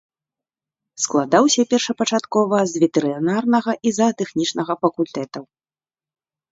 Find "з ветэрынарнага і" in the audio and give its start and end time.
2.73-3.97